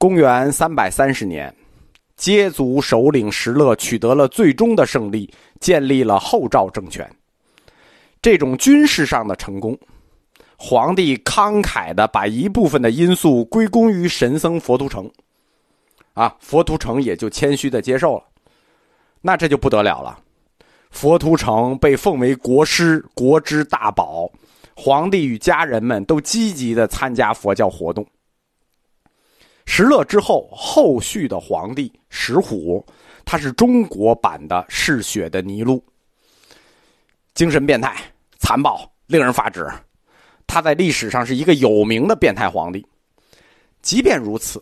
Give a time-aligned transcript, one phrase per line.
[0.00, 1.54] 公元三百三十年，
[2.16, 5.30] 羯族首领石勒取得了最终的胜利，
[5.60, 7.06] 建立了后赵政权。
[8.22, 9.78] 这种军事上的成功，
[10.56, 15.06] 皇帝慷慨的把一部分的因素归功于神僧佛图澄，
[16.14, 18.24] 啊，佛图澄也就谦虚的接受了。
[19.20, 20.18] 那这就不得了了，
[20.90, 24.32] 佛图澄被奉为国师，国之大宝，
[24.74, 28.06] 皇帝与家人们都积极的参加佛教活动。
[29.72, 32.84] 石勒之后，后续的皇帝石虎，
[33.24, 35.80] 他是中国版的嗜血的尼禄。
[37.34, 37.96] 精神变态、
[38.40, 39.64] 残暴，令人发指。
[40.44, 42.84] 他在历史上是一个有名的变态皇帝。
[43.80, 44.60] 即便如此，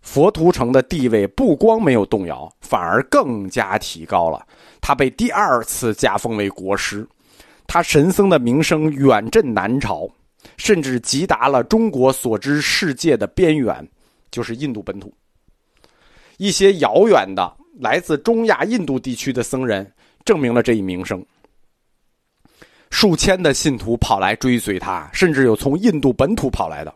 [0.00, 4.42] 佛图澄的地位不光没有动摇，反而更加提高了。
[4.80, 7.06] 他被第二次加封为国师，
[7.66, 10.08] 他神僧的名声远震南朝，
[10.56, 13.86] 甚至极达了中国所知世界的边缘，
[14.34, 15.14] 就是印度本土。
[16.38, 19.88] 一些遥远的来自中亚印度地区的僧人
[20.24, 21.24] 证明了这一名声。
[22.90, 26.92] 数千的信徒跑来追随他，甚至有从印度本土跑来的。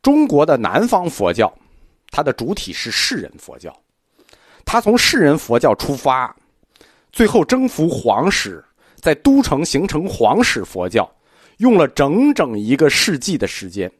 [0.00, 1.52] 中国的南方佛教，
[2.12, 3.76] 它的主体是世人佛教，
[4.64, 6.34] 他从世人佛教出发，
[7.10, 8.64] 最后征服皇室，
[8.96, 11.08] 在都城形成皇室佛教，
[11.58, 13.90] 用了整整一个世纪的时间。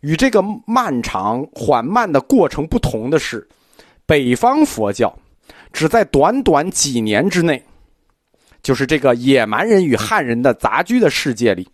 [0.00, 3.46] 与这个漫长缓慢的过程不同的是，
[4.06, 5.16] 北方佛教
[5.72, 7.62] 只在短短几年之内。
[8.60, 11.66] 就是这个野蛮人与汉人的杂居的世界里，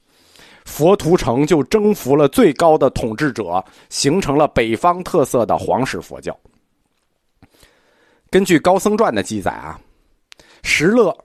[0.66, 6.38] 佛图澄就征服了最高的统治者，形成了北方特色的皇室佛教。
[8.30, 9.80] 根据《高僧传》的记载啊，
[10.62, 11.16] 石勒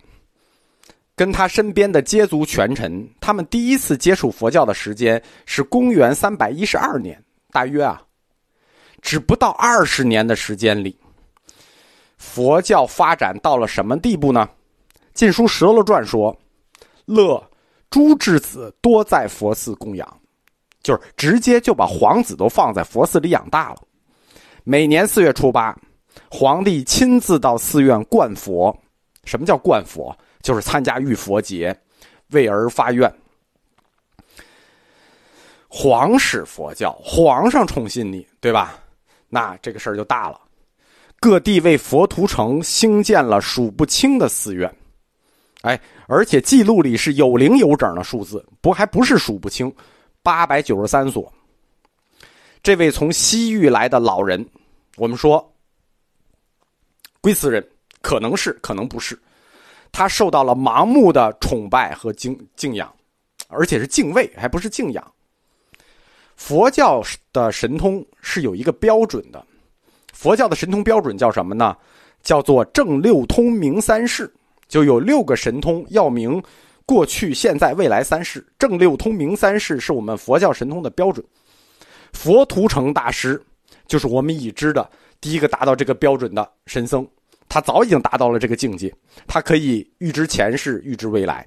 [1.20, 8.02] 跟他身边的羯族权臣，他们第一次接触佛教的时间是公元三百一十二年，大约啊，
[9.02, 10.98] 只不到二十年的时间里，
[12.18, 14.48] 佛教发展到了什么地步呢？
[15.14, 16.34] 《晋书·石勒传》说
[17.04, 17.44] ：“乐
[17.90, 20.22] 诸智子多在佛寺供养，
[20.82, 23.82] 就是直接就把皇子都放在佛寺里养大了。
[24.64, 25.78] 每年四月初八，
[26.32, 28.74] 皇帝亲自到寺院灌佛。
[29.26, 30.18] 什么叫灌佛？
[30.42, 31.78] 就是参加浴佛节，
[32.30, 33.12] 为儿发愿。
[35.68, 38.80] 皇室佛教，皇上宠信你，对吧？
[39.28, 40.42] 那这个事儿就大了。
[41.20, 44.74] 各地为佛图城兴建了数不清的寺院。”
[45.62, 49.70] 哎，而且记录里是有零有整的数字，不还不是数不清，
[50.24, 51.32] 八百九十三所。
[52.64, 54.44] 这位从西域来的老人，
[54.96, 55.54] 我们说
[57.20, 57.62] 龟兹人，
[58.02, 59.20] 可能是，可能不是，
[59.92, 62.94] 他受到了盲目的崇拜和敬敬仰，
[63.48, 65.14] 而且是敬畏，还不是敬仰。
[66.36, 69.46] 佛教的神通是有一个标准的，
[70.14, 71.76] 佛教的神通标准叫什么呢？
[72.22, 74.32] 叫做正六通明三世。
[74.68, 76.40] 就有六个神通，要明
[76.86, 81.26] 过去、现在、未来三世，正六通明三世是我们佛教神通的标准。
[82.14, 83.42] 佛图澄大师
[83.88, 84.88] 就是我们已知的
[85.20, 87.08] 第一个达到这个标准的神僧，
[87.50, 88.94] 他早已经达到了这个境界，
[89.28, 91.46] 他可以预知前世、预知未来。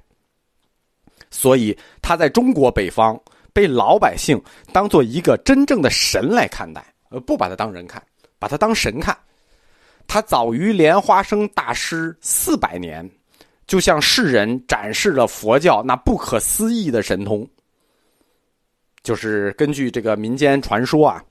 [1.31, 3.19] 所以他在中国北方
[3.51, 4.39] 被老百姓
[4.71, 8.03] 当做一个真正的神来看待，呃，不把他当人看，
[8.37, 9.17] 把他当神看。
[10.05, 13.09] 他早于莲花生大师四百年，
[13.65, 17.47] 就向世人展示了佛教那不可思议的神通。
[19.01, 21.23] 就是根据这个民间传说啊，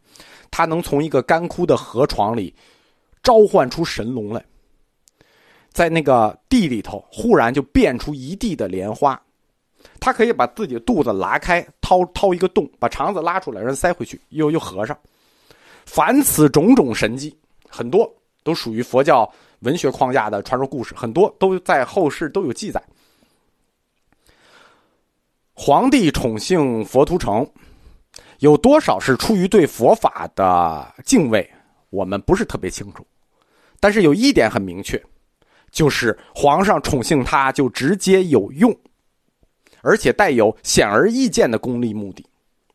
[0.50, 2.54] 他能从一个干枯的河床里
[3.22, 4.44] 召唤出神龙来，
[5.72, 9.21] 在那个地里头忽然就变出一地的莲花。
[9.99, 14.97] 他可以把自己的肚子拉开，掏掏一个洞，把肠子拉出来，然后塞回去，又又合上。
[15.87, 17.37] 凡此种种神迹，
[17.69, 18.09] 很多。
[18.44, 22.83] 都属于佛教文学框架的传说故事，很多都在后世都有记载。
[25.53, 27.49] 皇帝宠幸佛图澄，
[28.41, 31.48] 有多少是出于对佛法的敬畏，
[31.91, 33.07] 我们不是特别清楚。
[33.78, 35.01] 但是有一点很明确，
[35.72, 38.72] 就是皇上宠幸他就直接有用，
[39.80, 42.24] 而且带有显而易见的功利目的。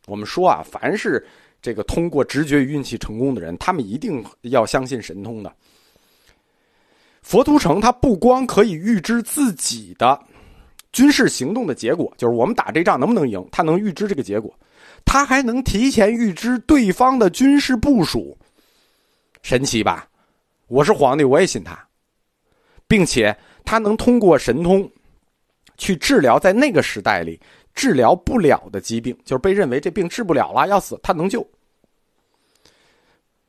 [0.08, 1.26] 我们说啊，凡是。
[1.60, 5.52] 这个通过直觉与运气成功的人，他们一定要相信神通的。
[7.24, 10.18] 佛图澄他不光可以预知自己的
[10.94, 14.54] 军事行动的结果，就是我们打这仗能不能赢，他能预知这个结果，
[15.04, 18.38] 他还能提前预知对方的军事部署，
[19.42, 20.08] 神奇吧？
[20.68, 21.87] 我是皇帝，我也信他，
[22.88, 24.90] 并且他能通过神通
[25.78, 27.40] 去治疗在那个时代里。
[27.76, 31.48] 治疗不了的疾病，就是被认为这病治不了了，要死，他能救。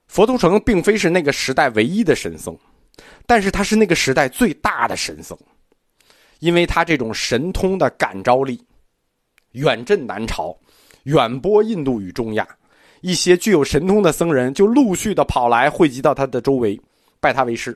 [0.07, 2.55] 佛图澄并非是那个时代唯一的神僧，
[3.25, 5.35] 但是他是那个时代最大的神僧，
[6.41, 8.63] 因为他这种神通的感召力，
[9.53, 10.55] 远震南朝，
[11.05, 12.47] 远播印度与中亚，
[13.01, 16.79] 一些具有神通的僧人就陆续的跑来汇集到他的周围，
[17.19, 17.75] 拜他为师。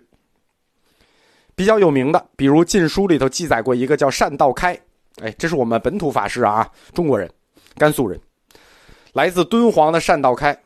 [1.55, 4.79] 比较有名的，比如《晋书》里头记载过一个叫善道开，
[5.21, 7.31] 哎，这是我们本土法师啊，中国人，
[7.77, 8.21] 甘肃人，
[9.13, 10.59] 来自敦煌的善道开。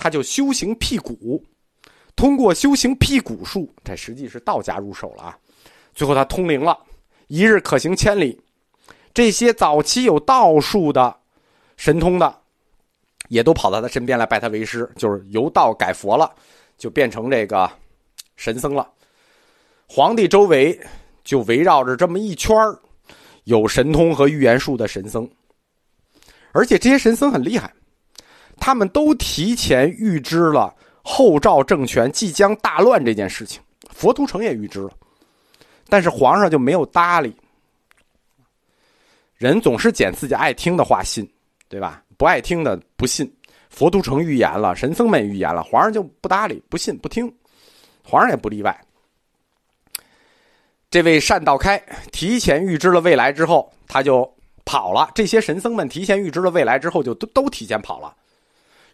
[0.00, 1.44] 他就修行辟谷，
[2.14, 5.38] 通过修行辟谷术，这实际是道家入手了啊。
[5.92, 6.78] 最后他通灵了，
[7.26, 8.40] 一日可行千里。
[9.12, 11.16] 这些早期有道术的
[11.76, 12.32] 神通的，
[13.28, 16.32] 也都跑到他身边来拜他为师，就是由道改佛了，
[16.76, 17.68] 就变成这个
[18.36, 18.88] 神僧了。
[19.88, 20.78] 皇帝周围
[21.24, 22.54] 就围绕着这么一圈
[23.44, 25.28] 有神通和预言术的神僧，
[26.52, 27.72] 而且这些神僧很厉害。
[28.60, 34.90] 他们都提前预知了后赵政权即将大乱这件事情，佛图澄也预知了，
[35.88, 37.34] 但是皇上就没有搭理。
[39.36, 41.26] 人总是捡自己爱听的话信，
[41.68, 42.02] 对吧？
[42.16, 43.32] 不爱听的不信。
[43.70, 47.32] 佛图澄预言了，神僧们预言了，皇上就不搭理，不信不听，
[48.02, 48.78] 皇上也不例外。
[50.90, 51.78] 这位善道开
[52.12, 54.30] 提前预知了未来之后，他就
[54.64, 55.10] 跑了。
[55.14, 58.14] 这些神僧们提前预知了未来之后，就都都提前跑了。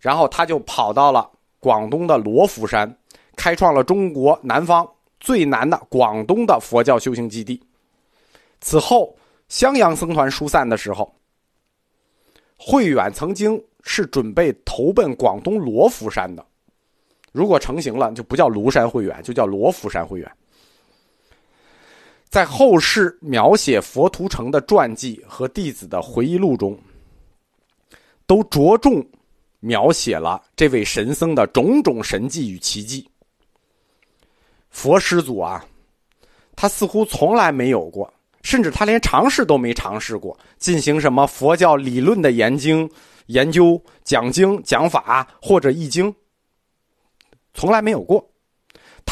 [0.01, 1.31] 然后他就跑到了
[1.61, 2.93] 广东的罗浮山，
[3.37, 4.87] 开创了中国南方
[5.21, 7.63] 最南的广东的佛教修行基地。
[8.61, 9.17] 此后，
[9.49, 11.15] 襄阳僧团疏散的时候，
[12.59, 16.45] 慧远曾经是准备投奔广东罗浮山的。
[17.31, 20.31] 如果成型了，就不叫庐山慧远，就叫罗浮山慧远。
[22.29, 26.79] 在后世描写佛图澄的传记和弟子的回忆录中，
[28.27, 29.05] 都着重。
[29.61, 33.09] 描写了这位神僧的种种神迹与奇迹。
[34.69, 35.65] 佛师祖啊，
[36.55, 38.13] 他似乎从来没有过，
[38.43, 42.87] 甚至他连尝试都没尝试过进行什么佛教理论的研经、
[43.29, 46.15] 研究、讲经、讲法或者译经，
[47.55, 48.23] 从来没有过。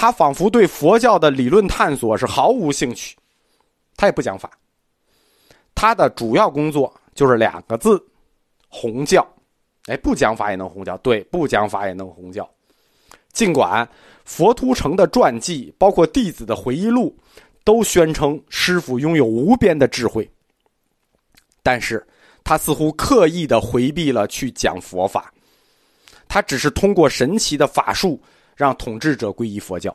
[0.02, 3.16] 他仿佛对佛教的理论探索是毫无兴趣，
[3.96, 4.50] 他也不讲法。
[5.76, 8.04] 他的主要工作就是两个字：
[8.68, 9.24] 弘教。
[9.86, 12.50] 哎，不讲法也能弘教，对，不讲法也能弘教。
[13.32, 13.88] 尽管
[14.24, 17.16] 佛图澄的传记，包括弟子的回忆录，
[17.62, 20.28] 都宣称师傅拥有无边的智慧，
[21.62, 22.04] 但是
[22.42, 25.32] 他似乎刻意的回避了去讲佛法。
[26.26, 28.20] 他只是通过神奇的法术，
[28.56, 29.94] 让统治者皈依佛教。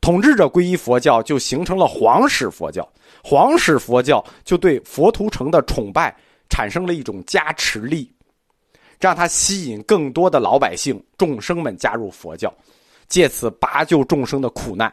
[0.00, 2.88] 统治者皈依佛教，就形成了皇室佛教。
[3.22, 6.14] 皇室佛教就对佛图澄的崇拜
[6.48, 8.12] 产生了一种加持力。
[8.98, 12.54] 让他吸引更多的老百姓、众生们加入佛教，
[13.08, 14.92] 借此拔救众生的苦难。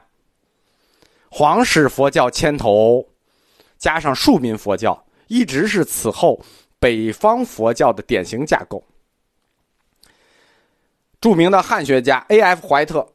[1.30, 3.07] 皇室佛教牵头，
[3.77, 6.44] 加上庶民佛教，一直是此后
[6.80, 8.83] 北方佛教的典型架构。
[11.21, 12.66] 著名的汉学家 A.F.
[12.66, 13.06] 怀特，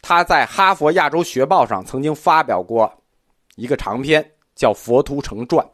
[0.00, 2.92] 他在《哈佛亚洲学报》上曾经发表过
[3.56, 4.24] 一个长篇，
[4.54, 5.66] 叫《佛图澄传》。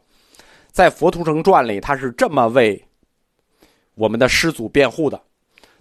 [0.72, 2.82] 在《佛图澄传》里，他是这么为。
[3.94, 5.20] 我们的师祖辩护的，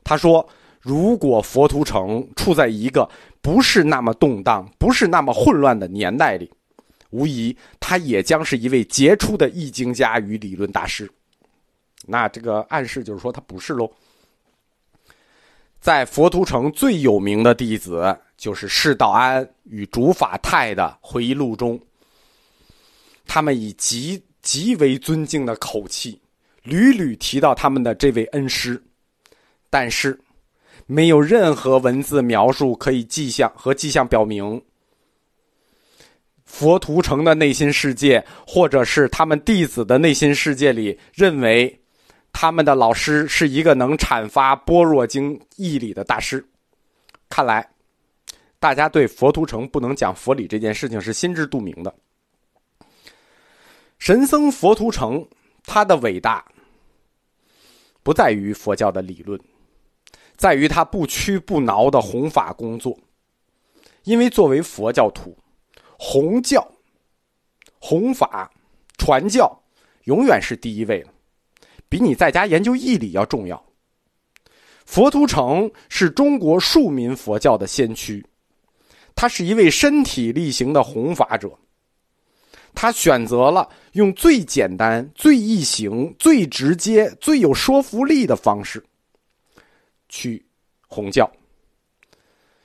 [0.04, 0.48] 他说
[0.82, 3.10] ：“如果佛图澄处在一个
[3.42, 6.52] 不是那么动荡、不是那么混乱的年代里，
[7.10, 11.10] 无疑他也将是一位杰出的易经家与理论大师。”
[12.06, 13.90] 那这个暗示就是说他不是喽。
[15.84, 21.78] 在佛图澄最有名的弟子就是释道安与竺法泰的回忆录中，
[23.28, 26.18] 他们以极极为尊敬的口气。
[26.64, 28.82] 屡屡提到他们的这位恩师，
[29.70, 30.18] 但是
[30.86, 34.64] 没有任何文字描述可以迹象和迹象表明，
[36.46, 41.83] 佛图澄的内心世界，或者是他们弟子的内心世界里，认为
[42.34, 46.46] 他们的老师是一个能阐发般若经义理的大师。
[47.30, 47.66] 看来，
[48.60, 51.96] 大家对佛图澄不能讲佛理这件事情是心知肚明的。
[54.00, 55.26] 神僧佛图澄，
[55.64, 56.44] 他的伟大。
[58.02, 59.40] 不在于佛教的理论，
[60.36, 63.00] 在于他不屈不挠的弘法工作。
[64.04, 65.38] 因为作为佛教徒，
[65.98, 66.70] 弘教、
[67.80, 68.52] 弘法、
[68.98, 69.58] 传教，
[70.04, 71.13] 永远是第一位的，
[71.94, 73.64] 比你在家研究义理要重要。
[74.84, 78.26] 佛图澄是中国庶民佛教的先驱，
[79.14, 81.56] 他是一位身体力行的弘法者。
[82.74, 88.84] 他选择了用最简单、最易行、最直接、最有说服力的方式
[90.10, 90.44] 去
[90.88, 91.32] 弘教。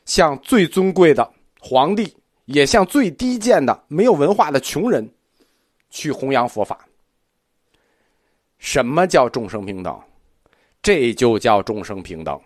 [0.06, 1.30] 向最尊贵的
[1.60, 2.16] 皇帝，
[2.46, 5.06] 也向最低贱的没有文化的穷人，
[5.90, 6.87] 去弘扬佛法。
[8.58, 10.00] 什么叫众生平等？
[10.82, 12.40] 这就叫众生平等。